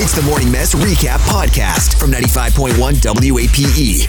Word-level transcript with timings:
It's 0.00 0.14
the 0.14 0.22
Morning 0.22 0.52
Mess 0.52 0.76
Recap 0.76 1.18
Podcast 1.26 1.98
from 1.98 2.12
95.1 2.12 3.02
WAPE. 3.32 4.06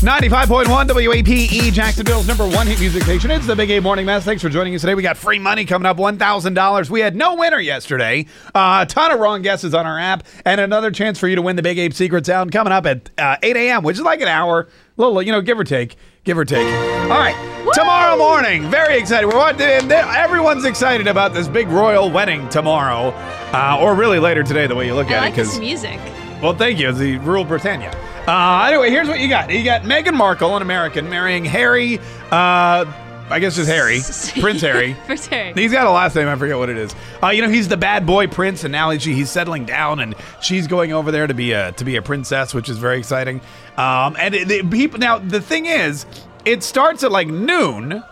95.1 0.00 0.88
WAPE, 0.88 1.72
Jacksonville's 1.72 2.26
number 2.26 2.44
one 2.48 2.66
hit 2.66 2.80
music 2.80 3.04
station. 3.04 3.30
It's 3.30 3.46
the 3.46 3.54
Big 3.54 3.70
Ape 3.70 3.84
Morning 3.84 4.06
Mess. 4.06 4.24
Thanks 4.24 4.42
for 4.42 4.48
joining 4.48 4.74
us 4.74 4.80
today. 4.80 4.96
We 4.96 5.04
got 5.04 5.16
free 5.16 5.38
money 5.38 5.64
coming 5.64 5.86
up 5.86 5.98
$1,000. 5.98 6.90
We 6.90 6.98
had 6.98 7.14
no 7.14 7.36
winner 7.36 7.60
yesterday. 7.60 8.26
Uh, 8.52 8.80
a 8.82 8.86
ton 8.86 9.12
of 9.12 9.20
wrong 9.20 9.42
guesses 9.42 9.72
on 9.72 9.86
our 9.86 10.00
app, 10.00 10.24
and 10.44 10.60
another 10.60 10.90
chance 10.90 11.20
for 11.20 11.28
you 11.28 11.36
to 11.36 11.42
win 11.42 11.54
the 11.54 11.62
Big 11.62 11.78
Ape 11.78 11.94
Secret 11.94 12.26
Sound 12.26 12.50
coming 12.50 12.72
up 12.72 12.86
at 12.86 13.10
uh, 13.18 13.36
8 13.40 13.56
a.m., 13.56 13.84
which 13.84 13.98
is 13.98 14.02
like 14.02 14.20
an 14.20 14.26
hour, 14.26 14.68
little, 14.98 15.22
you 15.22 15.32
know, 15.32 15.40
give 15.40 15.58
or 15.58 15.64
take. 15.64 15.96
Give 16.24 16.36
or 16.36 16.44
take. 16.44 16.66
All 17.04 17.08
right, 17.18 17.70
tomorrow 17.72 18.18
morning, 18.18 18.68
very 18.70 18.98
excited. 18.98 19.26
We're 19.26 19.38
what, 19.38 19.58
and 19.60 19.90
everyone's 19.90 20.66
excited 20.66 21.06
about 21.06 21.32
this 21.32 21.48
big 21.48 21.68
royal 21.68 22.10
wedding 22.10 22.46
tomorrow, 22.50 23.14
uh, 23.54 23.78
or 23.80 23.94
really 23.94 24.18
later 24.18 24.42
today, 24.42 24.66
the 24.66 24.74
way 24.74 24.84
you 24.86 24.94
look 24.94 25.10
I 25.10 25.14
at 25.14 25.20
like 25.20 25.32
it. 25.34 25.36
this 25.36 25.58
music. 25.58 25.98
Well, 26.42 26.54
thank 26.54 26.78
you. 26.78 26.90
It's 26.90 26.98
the 26.98 27.16
Rule 27.18 27.44
Britannia. 27.44 27.90
Uh, 28.26 28.66
anyway, 28.68 28.90
here's 28.90 29.08
what 29.08 29.20
you 29.20 29.28
got. 29.28 29.50
You 29.50 29.64
got 29.64 29.82
Meghan 29.82 30.12
Markle, 30.14 30.54
an 30.54 30.60
American, 30.60 31.08
marrying 31.08 31.46
Harry. 31.46 31.98
Uh, 32.30 32.84
I 33.30 33.38
guess 33.40 33.56
just 33.56 33.68
Harry, 33.70 34.00
Prince 34.42 34.60
Harry. 34.62 34.96
Prince 35.06 35.26
Harry. 35.26 35.52
He's 35.54 35.72
got 35.72 35.86
a 35.86 35.90
last 35.90 36.14
name. 36.16 36.28
I 36.28 36.36
forget 36.36 36.56
what 36.58 36.68
it 36.70 36.76
is. 36.76 36.94
Uh, 37.22 37.28
you 37.28 37.42
know, 37.42 37.48
he's 37.48 37.68
the 37.68 37.76
bad 37.76 38.06
boy 38.06 38.26
prince, 38.26 38.64
and 38.64 38.72
now 38.72 38.90
he- 38.90 39.14
he's 39.14 39.30
settling 39.30 39.64
down, 39.64 40.00
and 40.00 40.14
she's 40.40 40.66
going 40.66 40.92
over 40.92 41.10
there 41.12 41.26
to 41.26 41.34
be 41.34 41.52
a 41.52 41.72
to 41.72 41.84
be 41.84 41.96
a 41.96 42.02
princess, 42.02 42.54
which 42.54 42.68
is 42.68 42.78
very 42.78 42.98
exciting. 42.98 43.40
Um, 43.76 44.16
and 44.18 44.34
it, 44.34 44.48
the 44.48 44.62
people 44.62 44.98
now 44.98 45.18
the 45.18 45.40
thing 45.40 45.66
is, 45.66 46.06
it 46.44 46.62
starts 46.62 47.02
at 47.04 47.12
like 47.12 47.28
noon 47.28 48.02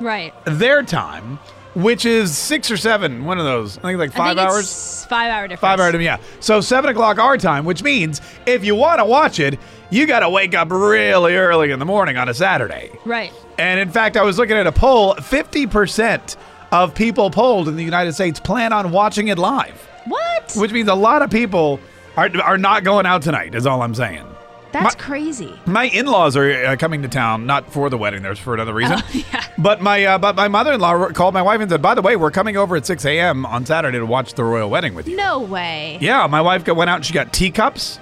Right. 0.00 0.32
their 0.44 0.82
time, 0.82 1.38
which 1.82 2.04
is 2.04 2.36
six 2.36 2.70
or 2.70 2.76
seven. 2.76 3.24
One 3.24 3.38
of 3.38 3.44
those. 3.44 3.78
I 3.78 3.82
think 3.82 3.98
like 3.98 4.12
five 4.12 4.36
think 4.36 4.48
hours. 4.48 5.06
Five 5.06 5.30
hour 5.30 5.42
difference. 5.48 5.60
Five 5.60 5.80
hour 5.80 5.92
time, 5.92 6.00
yeah. 6.00 6.18
So 6.40 6.60
seven 6.60 6.90
o'clock 6.90 7.18
our 7.18 7.36
time, 7.38 7.64
which 7.64 7.82
means 7.82 8.20
if 8.46 8.64
you 8.64 8.74
want 8.74 8.98
to 8.98 9.04
watch 9.04 9.38
it, 9.40 9.58
you 9.90 10.06
got 10.06 10.20
to 10.20 10.28
wake 10.30 10.54
up 10.54 10.70
really 10.70 11.34
early 11.36 11.70
in 11.70 11.78
the 11.78 11.84
morning 11.86 12.16
on 12.16 12.28
a 12.28 12.34
Saturday. 12.34 12.90
Right. 13.04 13.32
And 13.58 13.80
in 13.80 13.90
fact, 13.90 14.16
I 14.16 14.22
was 14.22 14.38
looking 14.38 14.56
at 14.56 14.66
a 14.66 14.72
poll: 14.72 15.14
fifty 15.14 15.66
percent 15.66 16.36
of 16.72 16.94
people 16.94 17.30
polled 17.30 17.68
in 17.68 17.76
the 17.76 17.84
United 17.84 18.12
States 18.12 18.38
plan 18.38 18.72
on 18.72 18.90
watching 18.90 19.28
it 19.28 19.38
live, 19.38 19.88
What? 20.06 20.52
which 20.56 20.70
means 20.72 20.88
a 20.88 20.94
lot 20.94 21.22
of 21.22 21.30
people 21.30 21.80
are 22.16 22.30
are 22.42 22.58
not 22.58 22.84
going 22.84 23.06
out 23.06 23.22
tonight. 23.22 23.54
Is 23.54 23.66
all 23.66 23.82
I'm 23.82 23.94
saying. 23.94 24.24
That's 24.72 24.96
my- 24.96 25.02
crazy. 25.02 25.58
My 25.66 25.84
in-laws 25.84 26.36
are 26.36 26.50
uh, 26.66 26.76
coming 26.76 27.02
to 27.02 27.08
town, 27.08 27.46
not 27.46 27.72
for 27.72 27.88
the 27.90 27.96
wedding. 27.98 28.22
There's 28.22 28.38
for 28.38 28.54
another 28.54 28.74
reason. 28.74 28.98
Oh, 29.00 29.10
yeah. 29.32 29.44
But 29.56 29.80
my 29.80 30.04
uh, 30.04 30.18
but 30.18 30.36
my 30.36 30.48
mother-in-law 30.48 31.08
called 31.10 31.34
my 31.34 31.42
wife 31.42 31.60
and 31.60 31.70
said, 31.70 31.82
"By 31.82 31.94
the 31.94 32.02
way, 32.02 32.16
we're 32.16 32.30
coming 32.30 32.56
over 32.56 32.76
at 32.76 32.84
6 32.86 33.04
a.m. 33.04 33.46
on 33.46 33.64
Saturday 33.66 33.98
to 33.98 34.06
watch 34.06 34.34
the 34.34 34.44
royal 34.44 34.68
wedding 34.70 34.94
with 34.94 35.08
you." 35.08 35.16
No 35.16 35.40
way. 35.40 35.98
Yeah, 36.00 36.26
my 36.26 36.40
wife 36.42 36.64
got, 36.64 36.76
went 36.76 36.90
out 36.90 36.96
and 36.96 37.04
she 37.06 37.12
got 37.14 37.32
teacups, 37.32 37.98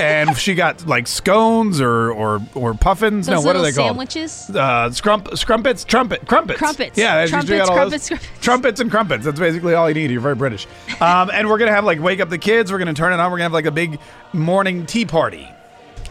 and 0.00 0.36
she 0.36 0.54
got 0.54 0.86
like 0.86 1.06
scones 1.06 1.80
or 1.80 2.10
or 2.12 2.40
or 2.54 2.74
puffins. 2.74 3.26
Those 3.26 3.42
no, 3.42 3.46
what 3.46 3.56
are 3.56 3.62
they 3.62 3.72
called? 3.72 3.88
sandwiches? 3.90 4.50
Uh, 4.50 4.88
scrump, 4.90 5.36
scrumpets, 5.38 5.84
trumpet, 5.84 6.26
crumpets. 6.26 6.58
Crumpets. 6.58 6.98
Yeah, 6.98 7.24
Trumpets, 7.26 7.68
all 7.68 7.74
crumpets, 7.76 8.08
those- 8.08 8.18
crumpets. 8.18 8.40
trumpets 8.44 8.80
and 8.80 8.90
crumpets. 8.90 9.24
That's 9.24 9.38
basically 9.38 9.74
all 9.74 9.88
you 9.88 9.94
need. 9.94 10.10
You're 10.10 10.20
very 10.20 10.34
British. 10.34 10.66
Um, 11.00 11.30
and 11.32 11.48
we're 11.48 11.58
gonna 11.58 11.70
have 11.72 11.84
like 11.84 12.00
wake 12.00 12.20
up 12.20 12.28
the 12.28 12.38
kids. 12.38 12.72
We're 12.72 12.78
gonna 12.78 12.92
turn 12.92 13.12
it 13.12 13.20
on. 13.20 13.30
We're 13.30 13.38
gonna 13.38 13.44
have 13.44 13.52
like 13.52 13.66
a 13.66 13.70
big 13.70 13.98
morning 14.32 14.84
tea 14.84 15.04
party. 15.06 15.48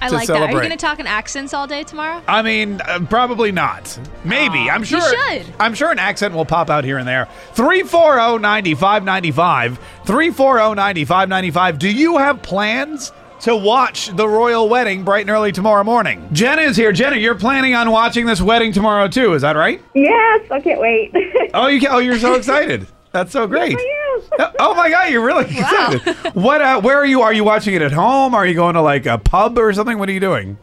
I 0.01 0.09
to 0.09 0.15
like 0.15 0.27
that. 0.27 0.41
Are 0.41 0.51
you 0.51 0.57
going 0.57 0.71
to 0.71 0.77
talk 0.77 0.99
in 0.99 1.07
accents 1.07 1.53
all 1.53 1.67
day 1.67 1.83
tomorrow? 1.83 2.21
I 2.27 2.41
mean, 2.41 2.81
uh, 2.81 3.05
probably 3.09 3.51
not. 3.51 3.97
Maybe. 4.23 4.69
I'm 4.69 4.83
sure. 4.83 4.99
You 4.99 5.43
should. 5.43 5.53
I'm 5.59 5.73
sure 5.73 5.91
an 5.91 5.99
accent 5.99 6.33
will 6.33 6.45
pop 6.45 6.69
out 6.69 6.83
here 6.83 6.97
and 6.97 7.07
there. 7.07 7.27
oh, 7.29 7.53
340-9595. 7.53 9.77
340-9595. 10.05 11.79
Do 11.79 11.91
you 11.91 12.17
have 12.17 12.41
plans 12.41 13.11
to 13.41 13.55
watch 13.55 14.07
the 14.15 14.27
royal 14.27 14.69
wedding 14.69 15.03
bright 15.03 15.21
and 15.21 15.29
early 15.29 15.51
tomorrow 15.51 15.83
morning? 15.83 16.27
Jenna 16.31 16.61
is 16.63 16.77
here. 16.77 16.91
Jenna, 16.91 17.17
you're 17.17 17.35
planning 17.35 17.75
on 17.75 17.91
watching 17.91 18.25
this 18.25 18.41
wedding 18.41 18.71
tomorrow 18.71 19.07
too. 19.07 19.33
Is 19.33 19.41
that 19.41 19.55
right? 19.55 19.81
Yes, 19.93 20.49
I 20.51 20.59
can't 20.61 20.79
wait. 20.81 21.13
Oh, 21.53 21.67
you 21.67 21.81
can, 21.81 21.89
oh, 21.91 21.97
you're 21.97 22.17
so 22.17 22.35
excited. 22.35 22.87
That's 23.11 23.33
so 23.33 23.45
great. 23.45 23.77
Yes. 23.77 24.10
Oh 24.59 24.73
my 24.75 24.89
God, 24.89 25.11
you're 25.11 25.25
really 25.25 25.45
excited. 25.45 26.01
What? 26.35 26.61
Uh, 26.61 26.81
where 26.81 26.97
are 26.97 27.05
you? 27.05 27.21
Are 27.21 27.33
you 27.33 27.43
watching 27.43 27.73
it 27.73 27.81
at 27.81 27.91
home? 27.91 28.33
Are 28.35 28.45
you 28.45 28.53
going 28.53 28.75
to 28.75 28.81
like 28.81 29.05
a 29.05 29.17
pub 29.17 29.57
or 29.57 29.73
something? 29.73 29.97
What 29.99 30.07
are 30.09 30.13
you 30.13 30.19
doing? 30.19 30.57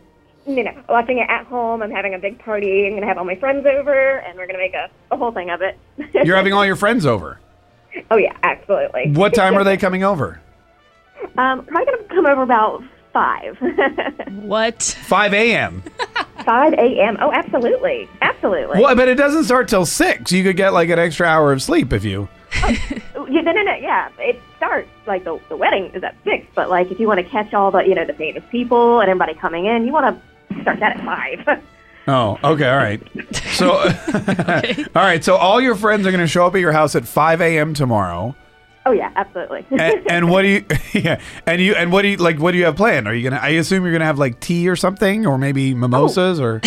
you 0.47 0.65
know, 0.65 0.73
watching 0.89 1.19
it 1.19 1.29
at 1.29 1.45
home. 1.47 1.83
I'm 1.83 1.91
having 1.91 2.15
a 2.15 2.19
big 2.19 2.39
party. 2.39 2.87
I'm 2.87 2.93
going 2.93 3.03
to 3.03 3.07
have 3.07 3.19
all 3.19 3.25
my 3.25 3.35
friends 3.37 3.67
over, 3.67 4.19
and 4.21 4.37
we're 4.39 4.47
going 4.47 4.57
to 4.57 4.63
make 4.63 4.73
a, 4.75 4.89
a 5.11 5.17
whole 5.17 5.31
thing 5.31 5.51
of 5.51 5.61
it. 5.61 5.79
You're 6.25 6.37
having 6.37 6.55
all 6.55 6.65
your 6.65 6.77
friends 6.77 7.05
over. 7.05 7.39
oh, 8.11 8.17
yeah, 8.17 8.35
absolutely. 8.43 9.13
What 9.13 9.35
time 9.35 9.57
are 9.59 9.65
they 9.65 9.77
coming 9.87 10.05
over? 10.05 10.41
Um, 11.37 11.67
probably 11.67 11.85
going 11.85 11.99
to 12.09 12.15
come 12.15 12.27
over 12.27 12.43
about 12.43 12.83
5. 13.13 13.59
What? 14.43 14.83
5 14.83 15.35
a.m. 15.35 15.83
5 16.47 16.73
a.m. 16.75 17.19
Oh, 17.21 17.31
absolutely. 17.31 18.09
Absolutely. 18.23 18.81
Well, 18.81 18.97
but 18.97 19.09
it 19.09 19.17
doesn't 19.17 19.45
start 19.45 19.69
till 19.69 19.85
six. 19.85 20.33
You 20.33 20.43
could 20.45 20.57
get 20.57 20.73
like 20.73 20.89
an 20.89 20.99
extra 20.99 21.27
hour 21.27 21.53
of 21.53 21.61
sleep 21.61 21.93
if 21.93 22.05
you. 22.05 22.29
Yeah, 23.31 23.43
no, 23.43 23.53
no, 23.53 23.63
no. 23.63 23.75
Yeah, 23.75 24.09
it 24.19 24.41
starts 24.57 24.89
like 25.07 25.25
the 25.25 25.39
the 25.49 25.57
wedding 25.57 25.91
is 25.95 26.03
at 26.03 26.17
six, 26.25 26.47
but 26.55 26.69
like 26.71 26.91
if 26.91 26.99
you 27.01 27.07
want 27.07 27.19
to 27.19 27.25
catch 27.25 27.53
all 27.55 27.71
the 27.71 27.81
you 27.81 27.95
know 27.95 28.05
the 28.05 28.15
famous 28.15 28.43
people 28.51 29.01
and 29.01 29.09
everybody 29.11 29.35
coming 29.35 29.67
in, 29.67 29.87
you 29.87 29.93
want 29.93 30.21
to 30.51 30.61
start 30.63 30.81
that 30.81 30.97
at 30.99 31.05
five. 31.05 31.63
Oh, 32.11 32.39
okay, 32.43 32.67
all 32.67 32.77
right. 32.79 33.03
So, 33.53 33.71
all 34.97 35.03
right. 35.03 35.23
So 35.23 35.37
all 35.37 35.61
your 35.61 35.75
friends 35.75 36.07
are 36.07 36.11
going 36.11 36.23
to 36.23 36.27
show 36.27 36.47
up 36.47 36.55
at 36.55 36.61
your 36.63 36.73
house 36.73 36.97
at 36.97 37.07
5 37.07 37.43
a.m. 37.43 37.75
tomorrow. 37.75 38.35
oh 38.87 38.93
yeah, 38.93 39.13
absolutely. 39.15 39.67
And, 39.79 40.11
and 40.11 40.31
what 40.31 40.41
do 40.41 40.49
you? 40.49 40.65
Yeah. 40.95 41.21
And 41.45 41.61
you? 41.61 41.75
And 41.75 41.93
what 41.93 42.01
do 42.01 42.09
you 42.09 42.17
like? 42.17 42.39
What 42.39 42.53
do 42.53 42.57
you 42.59 42.65
have 42.65 42.77
planned? 42.77 43.07
Are 43.09 43.13
you 43.15 43.29
gonna? 43.29 43.43
I 43.43 43.51
assume 43.51 43.83
you're 43.85 43.93
gonna 43.93 44.07
have 44.07 44.19
like 44.19 44.41
tea 44.41 44.71
or 44.71 44.77
something, 44.77 45.27
or 45.27 45.37
maybe 45.37 45.75
mimosas, 45.75 46.41
or. 46.41 46.63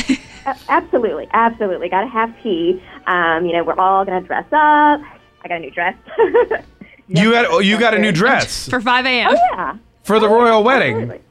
Absolutely, 0.70 1.28
absolutely. 1.34 1.90
Got 1.90 2.02
to 2.02 2.08
have 2.10 2.40
tea. 2.44 2.80
Um, 3.08 3.44
you 3.48 3.54
know, 3.54 3.64
we're 3.64 3.80
all 3.80 4.06
gonna 4.06 4.22
dress 4.22 4.46
up. 4.52 5.02
I 5.44 5.48
got 5.48 5.58
a 5.58 5.60
new 5.60 5.72
dress. 5.72 5.96
You 7.14 7.32
got. 7.32 7.46
Oh, 7.50 7.60
you 7.60 7.78
got 7.78 7.94
a 7.94 8.00
new 8.00 8.14
dress 8.14 8.70
For 8.70 8.80
5 8.80 9.06
a.m. 9.06 9.32
oh 9.32 9.38
yeah. 9.54 9.76
for 10.04 10.18
the 10.18 10.28
oh, 10.28 10.34
royal 10.34 10.64
wedding. 10.64 10.96
Absolutely. 10.96 11.22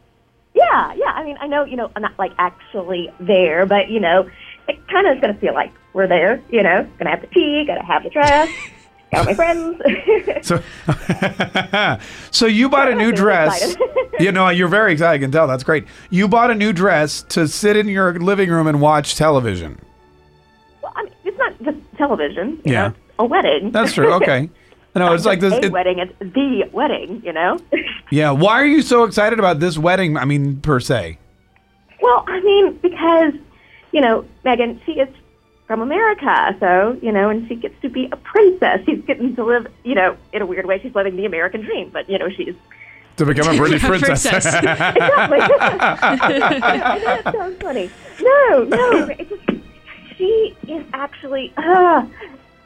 Yeah, 0.52 0.92
yeah. 0.94 1.06
I 1.06 1.24
mean, 1.24 1.38
I 1.40 1.46
know, 1.46 1.64
you 1.64 1.76
know, 1.76 1.90
I'm 1.96 2.02
not 2.02 2.18
like 2.18 2.32
actually 2.36 3.10
there, 3.18 3.64
but 3.64 3.88
you 3.88 3.98
know, 3.98 4.28
it 4.68 4.86
kind 4.88 5.06
of 5.06 5.16
is 5.16 5.22
going 5.22 5.32
to 5.32 5.40
feel 5.40 5.54
like 5.54 5.72
we're 5.94 6.06
there. 6.06 6.42
You 6.50 6.62
know, 6.62 6.86
gonna 6.98 7.10
have 7.10 7.22
the 7.22 7.28
tea, 7.28 7.64
gotta 7.66 7.82
have 7.82 8.02
the 8.02 8.10
dress, 8.10 8.50
got 9.12 9.20
all 9.20 9.24
my 9.24 9.32
friends. 9.34 9.80
So, 10.42 10.62
so 12.30 12.46
you 12.46 12.68
bought 12.68 12.90
a 12.90 12.94
new 12.94 13.12
dress. 13.12 13.74
you 14.18 14.32
know, 14.32 14.50
you're 14.50 14.68
very 14.68 14.92
excited. 14.92 15.14
I 15.14 15.18
can 15.24 15.30
tell. 15.32 15.46
That's 15.46 15.64
great. 15.64 15.86
You 16.10 16.28
bought 16.28 16.50
a 16.50 16.54
new 16.54 16.74
dress 16.74 17.22
to 17.30 17.48
sit 17.48 17.76
in 17.78 17.88
your 17.88 18.18
living 18.18 18.50
room 18.50 18.66
and 18.66 18.82
watch 18.82 19.14
television. 19.14 19.78
well, 20.82 20.92
I 20.94 21.04
mean, 21.04 21.12
it's 21.24 21.38
not 21.38 21.62
just 21.62 21.78
television. 21.96 22.60
You 22.66 22.72
Yeah. 22.72 22.88
know, 22.88 22.94
it's 23.08 23.09
a 23.20 23.24
wedding. 23.24 23.70
That's 23.70 23.92
true. 23.92 24.12
Okay. 24.14 24.50
No, 24.92 25.12
it's 25.14 25.24
like 25.24 25.38
this. 25.38 25.52
a 25.54 25.66
it- 25.66 25.70
wedding. 25.72 26.00
It's 26.00 26.12
the 26.18 26.68
wedding. 26.72 27.22
You 27.24 27.32
know. 27.32 27.60
yeah. 28.10 28.32
Why 28.32 28.54
are 28.60 28.66
you 28.66 28.82
so 28.82 29.04
excited 29.04 29.38
about 29.38 29.60
this 29.60 29.78
wedding? 29.78 30.16
I 30.16 30.24
mean, 30.24 30.60
per 30.60 30.80
se. 30.80 31.16
well, 32.02 32.24
I 32.26 32.40
mean, 32.40 32.76
because 32.78 33.34
you 33.92 34.00
know, 34.00 34.24
Meghan, 34.44 34.84
she 34.84 34.92
is 34.98 35.08
from 35.68 35.80
America, 35.80 36.56
so 36.58 36.98
you 37.00 37.12
know, 37.12 37.28
and 37.30 37.46
she 37.46 37.54
gets 37.54 37.80
to 37.82 37.88
be 37.88 38.08
a 38.10 38.16
princess. 38.16 38.80
She's 38.84 39.00
getting 39.04 39.36
to 39.36 39.44
live, 39.44 39.68
you 39.84 39.94
know, 39.94 40.16
in 40.32 40.42
a 40.42 40.46
weird 40.46 40.66
way. 40.66 40.80
She's 40.82 40.92
living 40.96 41.14
the 41.14 41.24
American 41.24 41.60
dream, 41.60 41.90
but 41.92 42.10
you 42.10 42.18
know, 42.18 42.28
she's 42.28 42.56
To 43.18 43.24
become 43.26 43.54
a 43.54 43.56
British 43.56 43.82
princess. 43.90 44.26
Princess. 44.28 44.54
exactly. 44.56 45.38
I 45.40 46.98
know 46.98 47.22
that 47.22 47.32
sounds 47.32 47.62
funny. 47.62 47.90
No, 48.20 48.64
no. 48.64 49.06
It's 49.16 49.30
just, 49.30 49.60
she 50.18 50.56
is 50.66 50.84
actually. 50.94 51.52
Uh, 51.56 52.04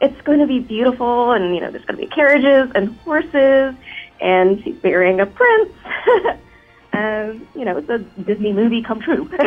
it's 0.05 0.21
going 0.23 0.39
to 0.41 0.47
be 0.47 0.61
beautiful, 0.61 1.33
and 1.33 1.55
you 1.55 1.61
know, 1.61 1.71
there's 1.71 1.85
going 1.85 1.99
to 1.99 2.03
be 2.07 2.09
carriages 2.15 2.71
and 2.75 2.95
horses, 2.99 3.75
and 4.21 4.63
she's 4.63 4.81
marrying 4.83 5.21
a 5.21 5.27
prince. 5.27 5.73
um, 6.93 7.47
you 7.57 7.65
know, 7.65 7.77
it's 7.79 7.89
a 7.89 7.99
Disney 8.23 8.53
movie 8.53 8.83
come 8.83 9.01
true. 9.01 9.29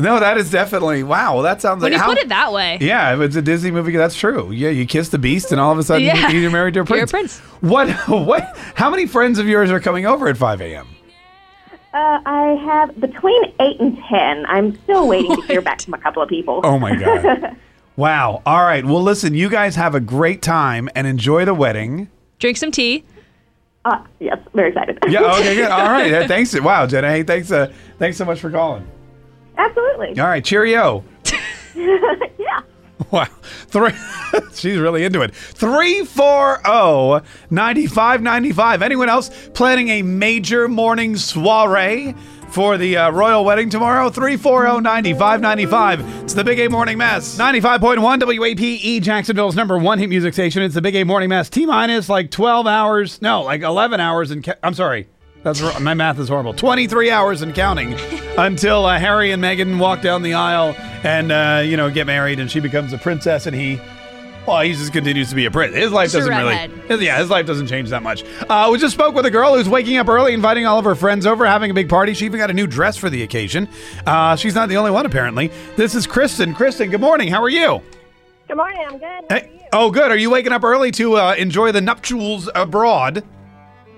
No, 0.00 0.18
that 0.18 0.38
is 0.38 0.50
definitely 0.50 1.02
wow. 1.02 1.34
Well, 1.34 1.42
that 1.42 1.60
sounds 1.60 1.82
When 1.82 1.92
like 1.92 1.98
you 1.98 2.02
how, 2.02 2.08
put 2.08 2.16
it 2.16 2.30
that 2.30 2.54
way. 2.54 2.78
Yeah, 2.80 3.12
if 3.14 3.20
it's 3.20 3.36
a 3.36 3.42
Disney 3.42 3.70
movie, 3.70 3.94
that's 3.94 4.14
true. 4.14 4.50
Yeah, 4.50 4.70
you 4.70 4.86
kiss 4.86 5.10
the 5.10 5.18
beast, 5.18 5.52
and 5.52 5.60
all 5.60 5.72
of 5.72 5.78
a 5.78 5.82
sudden 5.82 6.06
Yeah. 6.06 6.30
you're 6.30 6.50
married 6.50 6.72
to 6.72 6.80
a 6.80 6.84
You're 6.88 7.04
a 7.04 7.06
prince. 7.06 7.38
prince. 7.38 7.38
What? 7.60 7.90
What? 8.08 8.56
How 8.76 8.88
many 8.88 9.04
friends 9.04 9.38
of 9.38 9.46
yours 9.46 9.70
are 9.70 9.78
coming 9.78 10.06
over 10.06 10.26
at 10.28 10.38
5 10.38 10.62
a.m.? 10.62 10.88
uh, 11.92 12.20
I 12.24 12.58
have 12.64 12.98
between 12.98 13.44
eight 13.60 13.78
and 13.78 13.98
ten. 14.08 14.46
I'm 14.46 14.74
still 14.84 15.06
waiting 15.06 15.36
to 15.36 15.42
hear 15.42 15.60
back 15.60 15.82
from 15.82 15.92
a 15.92 15.98
couple 15.98 16.22
of 16.22 16.30
people. 16.30 16.62
Oh 16.64 16.78
my 16.78 16.96
god! 16.96 17.56
Wow. 18.00 18.42
All 18.46 18.62
right. 18.62 18.84
Well, 18.84 19.02
listen. 19.02 19.34
You 19.34 19.48
guys 19.50 19.76
have 19.76 19.94
a 19.94 20.00
great 20.00 20.42
time 20.42 20.88
and 20.94 21.06
enjoy 21.06 21.44
the 21.44 21.54
wedding. 21.54 22.08
Drink 22.38 22.56
some 22.56 22.70
tea. 22.70 23.04
Uh, 23.84 24.02
yes, 24.18 24.38
very 24.54 24.68
excited. 24.70 24.98
Yeah. 25.08 25.20
Okay. 25.36 25.54
Good. 25.54 25.70
All 25.70 25.88
right. 25.90 26.10
Yeah, 26.10 26.26
Thanks. 26.26 26.58
Wow, 26.58 26.86
Jenna. 26.86 27.10
Hey, 27.10 27.22
thanks. 27.22 27.50
Uh, 27.52 27.72
thanks 27.98 28.16
so 28.16 28.24
much 28.24 28.40
for 28.40 28.50
calling. 28.50 28.86
Absolutely. 29.56 30.18
All 30.18 30.26
right. 30.26 30.44
Cheerio. 30.44 31.04
yeah. 31.74 32.60
Wow. 33.10 33.26
Three. 33.42 33.92
She's 34.54 34.78
really 34.78 35.04
into 35.04 35.22
it. 35.22 35.34
340 35.34 37.26
9595. 37.50 38.82
Anyone 38.82 39.08
else 39.08 39.30
planning 39.54 39.88
a 39.88 40.02
major 40.02 40.68
morning 40.68 41.16
soiree 41.16 42.14
for 42.52 42.76
the 42.78 42.96
uh, 42.96 43.10
royal 43.10 43.44
wedding 43.44 43.70
tomorrow? 43.70 44.06
oh, 44.06 44.10
340 44.10 44.80
9595. 44.82 46.24
It's 46.24 46.34
the 46.34 46.44
Big 46.44 46.58
Ape 46.58 46.70
Morning 46.70 46.98
Mess. 46.98 47.38
95.1 47.38 47.98
WAPE, 48.38 49.02
Jacksonville's 49.02 49.54
number 49.56 49.78
one 49.78 49.98
hit 49.98 50.08
music 50.08 50.32
station. 50.34 50.62
It's 50.62 50.74
the 50.74 50.82
Big 50.82 50.96
A 50.96 51.04
Morning 51.04 51.28
Mess. 51.28 51.48
T 51.50 51.66
minus 51.66 52.08
like 52.08 52.30
12 52.30 52.66
hours. 52.66 53.20
No, 53.22 53.42
like 53.42 53.62
11 53.62 54.00
hours. 54.00 54.30
And 54.30 54.42
ca- 54.44 54.56
I'm 54.62 54.74
sorry. 54.74 55.08
That's 55.42 55.60
my 55.80 55.94
math 55.94 56.18
is 56.18 56.28
horrible. 56.28 56.52
23 56.52 57.10
hours 57.10 57.40
and 57.40 57.54
counting 57.54 57.94
until 58.38 58.84
uh, 58.84 58.98
Harry 58.98 59.32
and 59.32 59.42
Meghan 59.42 59.78
walk 59.78 60.02
down 60.02 60.22
the 60.22 60.34
aisle 60.34 60.74
and 61.02 61.32
uh, 61.32 61.62
you 61.64 61.76
know 61.78 61.90
get 61.90 62.06
married, 62.06 62.38
and 62.40 62.50
she 62.50 62.60
becomes 62.60 62.92
a 62.92 62.98
princess, 62.98 63.46
and 63.46 63.56
he, 63.56 63.80
well, 64.46 64.60
he 64.62 64.72
just 64.72 64.92
continues 64.92 65.28
to 65.30 65.34
be 65.34 65.44
a 65.46 65.50
prince. 65.50 65.74
His 65.74 65.92
life 65.92 66.12
doesn't 66.12 66.28
really, 66.28 66.54
redhead. 66.54 66.70
his- 66.88 67.02
yeah, 67.02 67.18
his 67.18 67.30
life 67.30 67.46
doesn't 67.46 67.66
change 67.66 67.90
that 67.90 68.02
much. 68.02 68.24
Uh, 68.48 68.68
we 68.72 68.78
just 68.78 68.94
spoke 68.94 69.14
with 69.14 69.26
a 69.26 69.30
girl 69.30 69.54
who's 69.56 69.68
waking 69.68 69.96
up 69.98 70.08
early, 70.08 70.32
inviting 70.34 70.66
all 70.66 70.78
of 70.78 70.84
her 70.84 70.94
friends 70.94 71.26
over, 71.26 71.46
having 71.46 71.70
a 71.70 71.74
big 71.74 71.88
party. 71.88 72.14
She 72.14 72.24
even 72.24 72.38
got 72.38 72.50
a 72.50 72.54
new 72.54 72.66
dress 72.66 72.96
for 72.96 73.10
the 73.10 73.22
occasion. 73.22 73.68
Uh, 74.06 74.36
she's 74.36 74.54
not 74.54 74.68
the 74.68 74.76
only 74.76 74.90
one, 74.90 75.06
apparently. 75.06 75.50
This 75.76 75.94
is 75.94 76.06
Kristen. 76.06 76.54
Kristen, 76.54 76.90
good 76.90 77.00
morning. 77.00 77.28
How 77.28 77.42
are 77.42 77.48
you? 77.48 77.80
Good 78.48 78.56
morning. 78.56 78.84
I'm 78.88 78.98
good. 78.98 79.06
How 79.30 79.36
are 79.36 79.38
Hey, 79.40 79.68
oh, 79.72 79.90
good. 79.90 80.10
Are 80.10 80.16
you 80.16 80.30
waking 80.30 80.52
up 80.52 80.64
early 80.64 80.90
to 80.92 81.16
uh, 81.16 81.34
enjoy 81.38 81.70
the 81.72 81.80
nuptials 81.80 82.48
abroad? 82.54 83.22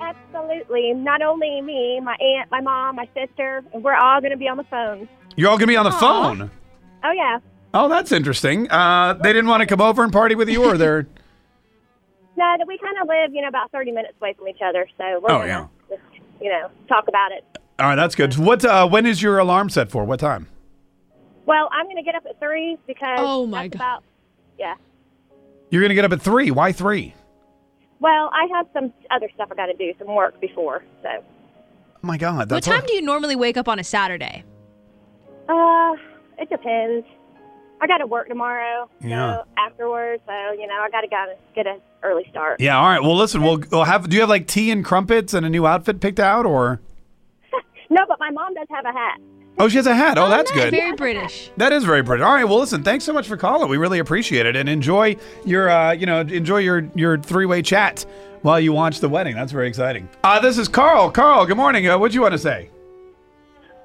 Absolutely. 0.01 0.93
Not 0.95 1.23
only 1.23 1.61
me, 1.63 2.01
my 2.01 2.17
aunt, 2.21 2.51
my 2.51 2.61
mom, 2.61 2.97
my 2.97 3.09
sister, 3.15 3.65
we're 3.73 3.95
all 3.95 4.21
going 4.21 4.33
to 4.33 4.37
be 4.37 4.49
on 4.49 4.57
the 4.57 4.65
phone. 4.65 5.09
You're 5.37 5.49
all 5.49 5.57
gonna 5.57 5.67
be 5.69 5.77
on 5.77 5.85
the 5.87 5.93
phone. 5.93 6.51
Oh 7.05 7.11
yeah. 7.13 7.39
Oh, 7.75 7.89
that's 7.89 8.13
interesting. 8.13 8.71
Uh, 8.71 9.15
they 9.15 9.33
didn't 9.33 9.49
want 9.49 9.61
to 9.61 9.67
come 9.67 9.81
over 9.81 10.03
and 10.05 10.13
party 10.13 10.35
with 10.35 10.49
you, 10.49 10.65
or 10.65 10.77
they're. 10.79 11.07
No, 12.35 12.57
we 12.67 12.79
kind 12.79 12.97
of 13.01 13.07
live, 13.09 13.35
you 13.35 13.43
know, 13.43 13.49
about 13.49 13.71
30 13.73 13.93
minutes 13.93 14.15
away 14.19 14.33
from 14.33 14.49
each 14.49 14.61
other, 14.65 14.89
so 14.97 15.05
we're 15.21 15.31
Oh, 15.31 15.39
gonna 15.41 15.47
yeah. 15.47 15.67
just, 15.91 16.03
you 16.41 16.49
know, 16.51 16.71
talk 16.89 17.07
about 17.07 17.31
it. 17.31 17.45
All 17.79 17.87
right, 17.87 17.95
that's 17.95 18.15
good. 18.15 18.35
What? 18.39 18.65
Uh, 18.65 18.89
when 18.89 19.05
is 19.05 19.21
your 19.23 19.39
alarm 19.39 19.69
set 19.69 19.91
for? 19.91 20.07
What 20.07 20.19
time? 20.19 20.49
Well, 21.45 21.69
I'm 21.73 21.85
going 21.85 21.97
to 21.97 22.03
get 22.03 22.15
up 22.15 22.25
at 22.29 22.41
three 22.41 22.79
because 22.87 23.19
Oh, 23.21 23.47
my 23.47 23.69
God. 23.69 23.75
about 23.77 24.05
yeah. 24.59 24.77
You're 25.71 25.83
gonna 25.83 25.95
get 25.95 26.07
up 26.07 26.13
at 26.13 26.23
three. 26.23 26.51
Why 26.51 26.73
three? 26.73 27.15
Well, 28.01 28.31
I 28.33 28.47
have 28.57 28.67
some 28.73 28.95
other 29.11 29.29
stuff 29.35 29.49
I 29.53 29.55
got 29.55 29.67
to 29.67 29.75
do, 29.75 29.93
some 29.99 30.09
work 30.15 30.41
before, 30.41 30.83
so. 31.03 31.09
Oh 31.13 31.23
my 32.01 32.17
God, 32.17 32.51
What 32.51 32.63
time 32.65 32.81
all- 32.81 32.87
do 32.87 32.95
you 32.95 33.03
normally 33.03 33.37
wake 33.37 33.59
up 33.59 33.69
on 33.69 33.79
a 33.79 33.85
Saturday? 33.85 34.43
Uh, 35.51 35.93
it 36.39 36.49
depends. 36.49 37.07
I 37.83 37.89
got 37.89 37.99
to 37.99 38.07
work 38.07 38.29
tomorrow. 38.29 38.89
Yeah. 39.01 39.39
So 39.39 39.45
afterwards, 39.59 40.23
so 40.25 40.53
you 40.53 40.69
know, 40.69 40.81
I 40.81 40.89
got 40.91 41.01
to 41.01 41.09
go 41.09 41.35
get 41.55 41.67
an 41.67 41.81
early 42.05 42.25
start. 42.31 42.61
Yeah. 42.61 42.79
All 42.79 42.87
right. 42.87 43.03
Well, 43.03 43.17
listen. 43.17 43.43
We'll, 43.43 43.61
we'll 43.73 43.85
have. 43.85 44.09
Do 44.09 44.15
you 44.15 44.23
have 44.23 44.31
like 44.31 44.47
tea 44.47 44.71
and 44.71 44.85
crumpets 44.85 45.35
and 45.35 45.45
a 45.45 45.51
new 45.51 45.67
outfit 45.67 46.01
picked 46.01 46.21
out, 46.21 46.47
or? 46.47 46.81
No, 47.91 48.07
but 48.09 48.19
my 48.19 48.31
mom 48.31 48.55
does 48.55 48.69
have 48.71 48.87
a 48.87 48.93
hat. 48.93 49.21
Oh, 49.59 49.69
she 49.69 49.77
has 49.77 49.87
a 49.87 49.95
hat. 49.95 50.17
Oh, 50.17 50.31
that's 50.31 50.51
good. 50.51 50.71
Very 50.71 50.97
British. 50.97 51.51
That 51.59 51.75
is 51.75 51.85
very 51.85 52.01
British. 52.01 52.25
All 52.25 52.33
right. 52.33 52.45
Well, 52.45 52.59
listen. 52.59 52.83
Thanks 52.83 53.05
so 53.05 53.13
much 53.13 53.29
for 53.29 53.37
calling. 53.37 53.69
We 53.69 53.77
really 53.77 53.99
appreciate 53.99 54.47
it, 54.47 54.57
and 54.57 54.67
enjoy 54.67 55.17
your, 55.45 55.69
uh, 55.69 55.93
you 55.93 56.07
know, 56.07 56.21
enjoy 56.21 56.59
your 56.59 56.89
your 56.95 57.19
three 57.19 57.45
way 57.45 57.61
chat 57.61 58.07
while 58.41 58.59
you 58.59 58.73
watch 58.73 59.01
the 59.01 59.11
wedding. 59.11 59.35
That's 59.35 59.53
very 59.53 59.69
exciting. 59.69 60.09
Uh, 60.25 60.41
this 60.41 60.57
is 60.57 60.69
Carl. 60.69 61.11
Carl. 61.11 61.45
Good 61.45 61.59
morning. 61.59 61.87
Uh, 61.87 61.99
what 61.99 62.13
do 62.13 62.15
you 62.15 62.23
want 62.23 62.33
to 62.33 62.39
say? 62.39 62.71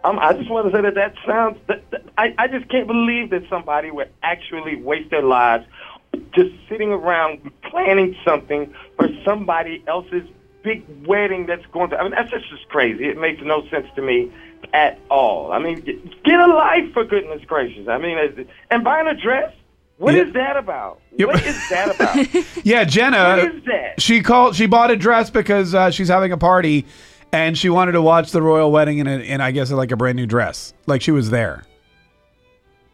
Um, 0.06 0.20
I 0.20 0.32
just 0.32 0.50
want 0.50 0.72
to 0.72 0.78
say 0.78 0.82
that 0.84 0.96
that 0.96 1.14
sounds. 1.26 1.58
That, 1.68 1.84
that, 1.92 1.97
I, 2.18 2.34
I 2.38 2.48
just 2.48 2.68
can't 2.70 2.88
believe 2.88 3.30
that 3.30 3.44
somebody 3.50 3.92
would 3.92 4.10
actually 4.24 4.76
waste 4.76 5.12
their 5.12 5.22
lives 5.22 5.66
just 6.34 6.50
sitting 6.68 6.90
around 6.90 7.52
planning 7.64 8.16
something 8.26 8.74
for 8.98 9.08
somebody 9.24 9.84
else's 9.88 10.28
big 10.64 10.84
wedding 11.06 11.46
that's 11.46 11.66
going 11.68 11.90
to. 11.92 11.98
I 11.98 12.04
mean, 12.04 12.12
that's 12.12 12.32
just, 12.32 12.50
just 12.50 12.68
crazy. 12.70 13.06
It 13.06 13.18
makes 13.20 13.42
no 13.44 13.68
sense 13.70 13.88
to 13.96 14.02
me 14.02 14.32
at 14.74 15.00
all. 15.10 15.52
I 15.52 15.60
mean, 15.60 15.82
get 16.26 16.40
a 16.40 16.48
life 16.48 16.92
for 16.94 17.04
goodness 17.04 17.42
gracious. 17.46 17.88
I 17.88 17.98
mean, 18.00 18.18
and 18.72 18.84
buying 18.84 19.08
a 19.08 19.16
dress. 19.16 19.54
What 19.98 20.14
Yeah. 20.14 20.24
is 20.26 20.34
that 20.34 20.58
about? 20.58 21.02
Yep. 21.18 21.28
What 21.28 21.44
is 21.46 21.70
that 21.70 21.96
about? 21.96 22.46
Yeah, 22.64 22.84
Jenna. 22.84 23.38
What 23.38 23.56
is 23.56 23.64
that? 23.66 24.02
She 24.02 24.22
called. 24.22 24.56
She 24.56 24.66
bought 24.68 24.92
a 24.92 24.96
dress 24.96 25.30
because 25.32 25.74
uh, 25.74 25.90
she's 25.92 26.08
having 26.08 26.32
a 26.32 26.38
party, 26.38 26.86
and 27.32 27.58
she 27.58 27.70
wanted 27.70 27.94
to 27.94 28.02
watch 28.02 28.32
the 28.32 28.42
royal 28.42 28.72
wedding 28.72 29.00
in, 29.00 29.08
a, 29.08 29.18
in 29.20 29.42
I 29.42 29.52
guess 29.52 29.72
like 29.72 29.92
a 29.92 29.98
brand 29.98 30.16
new 30.18 30.28
dress, 30.28 30.74
like 30.86 31.02
she 31.02 31.12
was 31.12 31.30
there. 31.32 31.64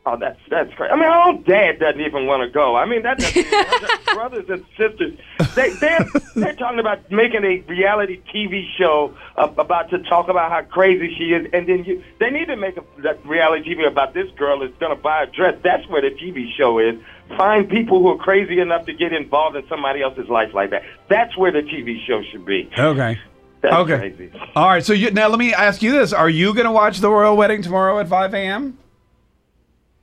Oh, 0.05 0.17
that's 0.17 0.39
that's 0.49 0.73
crazy. 0.73 0.91
I 0.91 0.95
mean, 0.95 1.05
our 1.05 1.29
own 1.29 1.43
dad 1.43 1.79
doesn't 1.79 2.01
even 2.01 2.27
want 2.27 2.43
to 2.43 2.49
go. 2.49 2.75
I 2.75 2.85
mean, 2.85 3.03
that 3.03 3.19
doesn't 3.19 4.05
brothers 4.13 4.49
and 4.49 4.65
sisters. 4.77 5.17
They 5.55 5.69
they're, 5.69 6.05
they're 6.35 6.55
talking 6.55 6.79
about 6.79 7.09
making 7.09 7.45
a 7.45 7.61
reality 7.69 8.21
TV 8.33 8.65
show 8.77 9.15
uh, 9.37 9.47
about 9.57 9.91
to 9.91 9.99
talk 9.99 10.27
about 10.27 10.51
how 10.51 10.61
crazy 10.63 11.15
she 11.17 11.33
is, 11.33 11.47
and 11.53 11.69
then 11.69 11.85
you 11.85 12.03
they 12.19 12.31
need 12.31 12.47
to 12.47 12.57
make 12.57 12.75
a 12.75 12.83
that 13.01 13.25
reality 13.25 13.75
TV 13.75 13.87
about 13.87 14.13
this 14.13 14.29
girl 14.31 14.61
is 14.61 14.71
going 14.77 14.93
to 14.93 15.01
buy 15.01 15.23
a 15.23 15.27
dress. 15.27 15.57
That's 15.63 15.87
where 15.87 16.01
the 16.01 16.09
TV 16.09 16.53
show 16.57 16.79
is. 16.79 16.99
Find 17.37 17.69
people 17.69 17.99
who 17.99 18.09
are 18.09 18.17
crazy 18.17 18.59
enough 18.59 18.85
to 18.87 18.93
get 18.93 19.13
involved 19.13 19.55
in 19.55 19.65
somebody 19.69 20.01
else's 20.01 20.27
life 20.27 20.53
like 20.53 20.71
that. 20.71 20.83
That's 21.07 21.37
where 21.37 21.51
the 21.53 21.61
TV 21.61 22.05
show 22.05 22.21
should 22.29 22.45
be. 22.45 22.69
Okay. 22.77 23.17
That's 23.61 23.75
okay. 23.75 23.97
crazy. 23.97 24.31
All 24.53 24.67
right. 24.67 24.83
So 24.83 24.91
you, 24.91 25.11
now 25.11 25.29
let 25.29 25.39
me 25.39 25.53
ask 25.53 25.81
you 25.81 25.93
this: 25.93 26.11
Are 26.11 26.29
you 26.29 26.53
going 26.53 26.65
to 26.65 26.73
watch 26.73 26.99
the 26.99 27.09
royal 27.09 27.37
wedding 27.37 27.61
tomorrow 27.61 27.97
at 27.99 28.09
5 28.09 28.33
a.m.? 28.33 28.77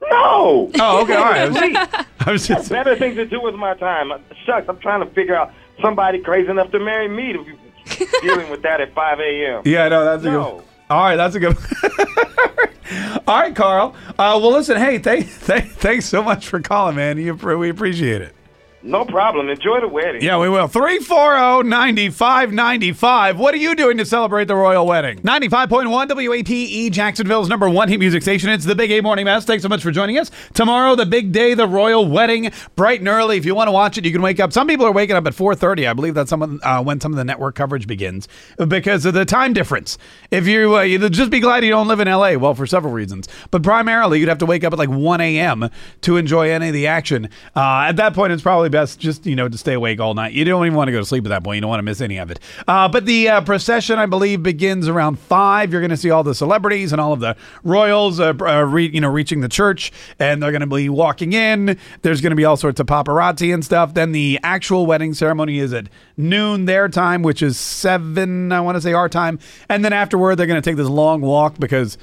No. 0.02 0.70
Oh, 0.78 1.02
okay. 1.02 1.14
All 1.14 1.24
right. 1.24 1.40
I 1.46 1.48
was. 1.48 2.06
I 2.20 2.32
was 2.32 2.46
just. 2.48 2.70
better 2.70 2.96
things 2.96 3.16
to 3.16 3.26
do 3.26 3.40
with 3.40 3.54
my 3.54 3.74
time. 3.74 4.12
Shucks, 4.46 4.66
I'm 4.68 4.78
trying 4.78 5.00
to 5.06 5.12
figure 5.14 5.34
out 5.36 5.52
somebody 5.82 6.20
crazy 6.20 6.50
enough 6.50 6.70
to 6.72 6.78
marry 6.78 7.08
me 7.08 7.32
to 7.32 7.44
be 7.44 8.06
dealing 8.22 8.50
with 8.50 8.62
that 8.62 8.80
at 8.80 8.94
5 8.94 9.20
a.m. 9.20 9.62
Yeah, 9.64 9.88
no, 9.88 10.04
that's 10.04 10.24
a 10.24 10.30
No. 10.30 10.54
good. 10.56 10.64
All 10.90 11.02
right, 11.04 11.16
that's 11.16 11.34
a 11.36 11.40
good. 11.40 11.56
All 13.26 13.38
right, 13.40 13.54
Carl. 13.54 13.94
Uh, 14.10 14.38
well, 14.40 14.52
listen. 14.52 14.76
Hey, 14.76 14.98
thank, 14.98 15.28
thank, 15.28 15.70
thanks 15.72 16.06
so 16.06 16.22
much 16.22 16.48
for 16.48 16.60
calling, 16.60 16.96
man. 16.96 17.16
You, 17.18 17.34
we 17.34 17.68
appreciate 17.68 18.22
it. 18.22 18.34
No 18.82 19.04
problem. 19.04 19.50
Enjoy 19.50 19.78
the 19.80 19.88
wedding. 19.88 20.22
Yeah, 20.22 20.38
we 20.38 20.48
will. 20.48 20.60
oh, 20.60 20.66
340 20.66 21.68
9595. 21.68 23.38
What 23.38 23.52
are 23.52 23.58
you 23.58 23.74
doing 23.74 23.98
to 23.98 24.06
celebrate 24.06 24.46
the 24.46 24.54
royal 24.54 24.86
wedding? 24.86 25.18
95.1 25.18 26.08
WAPE, 26.08 26.90
Jacksonville's 26.90 27.50
number 27.50 27.68
one 27.68 27.88
hit 27.88 28.00
music 28.00 28.22
station. 28.22 28.48
It's 28.48 28.64
the 28.64 28.74
Big 28.74 28.90
Ape 28.90 29.04
Morning 29.04 29.26
Mess. 29.26 29.44
Thanks 29.44 29.62
so 29.62 29.68
much 29.68 29.82
for 29.82 29.90
joining 29.90 30.16
us. 30.16 30.30
Tomorrow, 30.54 30.94
the 30.94 31.04
big 31.04 31.30
day, 31.30 31.52
the 31.52 31.68
royal 31.68 32.08
wedding, 32.08 32.52
bright 32.74 33.00
and 33.00 33.08
early. 33.08 33.36
If 33.36 33.44
you 33.44 33.54
want 33.54 33.68
to 33.68 33.72
watch 33.72 33.98
it, 33.98 34.06
you 34.06 34.12
can 34.12 34.22
wake 34.22 34.40
up. 34.40 34.50
Some 34.50 34.66
people 34.66 34.86
are 34.86 34.92
waking 34.92 35.14
up 35.14 35.26
at 35.26 35.34
4.30. 35.34 35.86
I 35.86 35.92
believe 35.92 36.14
that's 36.14 36.30
some, 36.30 36.58
uh, 36.62 36.82
when 36.82 37.00
some 37.02 37.12
of 37.12 37.18
the 37.18 37.24
network 37.24 37.56
coverage 37.56 37.86
begins 37.86 38.28
because 38.66 39.04
of 39.04 39.12
the 39.12 39.26
time 39.26 39.52
difference. 39.52 39.98
If 40.30 40.46
you, 40.46 40.78
uh, 40.78 40.82
you 40.82 41.06
just 41.10 41.30
be 41.30 41.40
glad 41.40 41.64
you 41.64 41.70
don't 41.70 41.88
live 41.88 42.00
in 42.00 42.08
L.A., 42.08 42.38
well, 42.38 42.54
for 42.54 42.66
several 42.66 42.94
reasons. 42.94 43.28
But 43.50 43.62
primarily, 43.62 44.20
you'd 44.20 44.30
have 44.30 44.38
to 44.38 44.46
wake 44.46 44.64
up 44.64 44.72
at 44.72 44.78
like 44.78 44.88
1 44.88 45.20
a.m. 45.20 45.68
to 46.00 46.16
enjoy 46.16 46.50
any 46.50 46.68
of 46.68 46.72
the 46.74 46.86
action. 46.86 47.28
Uh, 47.54 47.84
at 47.88 47.96
that 47.96 48.14
point, 48.14 48.32
it's 48.32 48.42
probably 48.42 48.69
best 48.70 48.98
just, 48.98 49.26
you 49.26 49.36
know, 49.36 49.48
to 49.48 49.58
stay 49.58 49.74
awake 49.74 50.00
all 50.00 50.14
night. 50.14 50.32
You 50.32 50.44
don't 50.44 50.64
even 50.64 50.76
want 50.76 50.88
to 50.88 50.92
go 50.92 51.00
to 51.00 51.04
sleep 51.04 51.24
at 51.26 51.28
that 51.28 51.44
point. 51.44 51.56
You 51.56 51.60
don't 51.60 51.70
want 51.70 51.80
to 51.80 51.84
miss 51.84 52.00
any 52.00 52.18
of 52.18 52.30
it. 52.30 52.40
Uh, 52.66 52.88
but 52.88 53.06
the 53.06 53.28
uh, 53.28 53.40
procession, 53.42 53.98
I 53.98 54.06
believe, 54.06 54.42
begins 54.42 54.88
around 54.88 55.18
5. 55.18 55.72
You're 55.72 55.80
going 55.80 55.90
to 55.90 55.96
see 55.96 56.10
all 56.10 56.22
the 56.22 56.34
celebrities 56.34 56.92
and 56.92 57.00
all 57.00 57.12
of 57.12 57.20
the 57.20 57.36
royals, 57.64 58.20
uh, 58.20 58.32
uh, 58.40 58.62
re- 58.62 58.90
you 58.90 59.00
know, 59.00 59.10
reaching 59.10 59.40
the 59.40 59.48
church, 59.48 59.92
and 60.18 60.42
they're 60.42 60.52
going 60.52 60.60
to 60.60 60.66
be 60.66 60.88
walking 60.88 61.32
in. 61.32 61.78
There's 62.02 62.20
going 62.20 62.30
to 62.30 62.36
be 62.36 62.44
all 62.44 62.56
sorts 62.56 62.80
of 62.80 62.86
paparazzi 62.86 63.52
and 63.52 63.64
stuff. 63.64 63.94
Then 63.94 64.12
the 64.12 64.38
actual 64.42 64.86
wedding 64.86 65.14
ceremony 65.14 65.58
is 65.58 65.72
at 65.72 65.88
noon 66.16 66.64
their 66.64 66.88
time, 66.88 67.22
which 67.22 67.42
is 67.42 67.58
7, 67.58 68.52
I 68.52 68.60
want 68.60 68.76
to 68.76 68.80
say, 68.80 68.92
our 68.92 69.08
time. 69.08 69.38
And 69.68 69.84
then 69.84 69.92
afterward, 69.92 70.36
they're 70.36 70.46
going 70.46 70.60
to 70.60 70.68
take 70.70 70.76
this 70.76 70.88
long 70.88 71.20
walk 71.20 71.58
because 71.58 71.98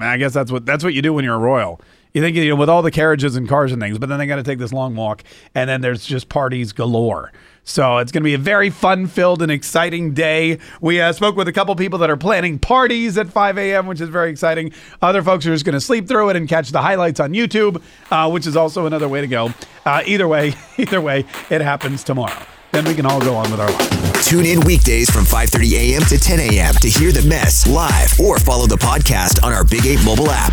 I 0.00 0.16
guess 0.16 0.32
that's 0.32 0.52
what 0.52 0.66
that's 0.66 0.84
what 0.84 0.94
you 0.94 1.02
do 1.02 1.12
when 1.12 1.24
you're 1.24 1.34
a 1.34 1.38
royal. 1.38 1.80
You 2.12 2.22
think 2.22 2.36
you 2.36 2.48
know 2.48 2.56
with 2.56 2.68
all 2.68 2.82
the 2.82 2.90
carriages 2.90 3.36
and 3.36 3.48
cars 3.48 3.72
and 3.72 3.80
things, 3.80 3.98
but 3.98 4.08
then 4.08 4.18
they 4.18 4.26
got 4.26 4.36
to 4.36 4.42
take 4.42 4.58
this 4.58 4.72
long 4.72 4.96
walk, 4.96 5.22
and 5.54 5.68
then 5.68 5.80
there's 5.80 6.04
just 6.04 6.28
parties 6.28 6.72
galore. 6.72 7.32
So 7.62 7.98
it's 7.98 8.10
going 8.10 8.22
to 8.22 8.24
be 8.24 8.34
a 8.34 8.38
very 8.38 8.70
fun 8.70 9.06
filled 9.06 9.42
and 9.42 9.52
exciting 9.52 10.12
day. 10.12 10.58
We 10.80 11.00
uh, 11.00 11.12
spoke 11.12 11.36
with 11.36 11.46
a 11.46 11.52
couple 11.52 11.74
people 11.76 11.98
that 12.00 12.10
are 12.10 12.16
planning 12.16 12.58
parties 12.58 13.16
at 13.18 13.28
5 13.28 13.58
a.m., 13.58 13.86
which 13.86 14.00
is 14.00 14.08
very 14.08 14.30
exciting. 14.30 14.72
Other 15.02 15.22
folks 15.22 15.46
are 15.46 15.52
just 15.52 15.64
going 15.64 15.74
to 15.74 15.80
sleep 15.80 16.08
through 16.08 16.30
it 16.30 16.36
and 16.36 16.48
catch 16.48 16.70
the 16.70 16.80
highlights 16.80 17.20
on 17.20 17.32
YouTube, 17.32 17.82
uh, 18.10 18.28
which 18.30 18.46
is 18.46 18.56
also 18.56 18.86
another 18.86 19.08
way 19.08 19.20
to 19.20 19.26
go. 19.26 19.50
Uh, 19.84 20.02
either 20.06 20.26
way, 20.26 20.54
either 20.78 21.00
way, 21.00 21.24
it 21.50 21.60
happens 21.60 22.02
tomorrow. 22.02 22.42
Then 22.72 22.84
we 22.84 22.94
can 22.94 23.04
all 23.04 23.20
go 23.20 23.34
on 23.34 23.50
with 23.50 23.60
our 23.60 23.70
lives. 23.70 24.26
Tune 24.26 24.46
in 24.46 24.60
weekdays 24.60 25.10
from 25.10 25.24
5:30 25.24 25.72
a.m. 25.72 26.02
to 26.02 26.18
10 26.18 26.40
a.m. 26.40 26.74
to 26.74 26.88
hear 26.88 27.10
the 27.10 27.22
mess 27.22 27.66
live 27.66 28.18
or 28.20 28.38
follow 28.38 28.66
the 28.66 28.76
podcast 28.76 29.42
on 29.42 29.52
our 29.52 29.64
Big 29.64 29.86
Ape 29.86 30.04
mobile 30.04 30.30
app. 30.30 30.52